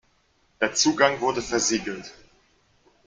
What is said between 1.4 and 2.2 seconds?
versiegelt.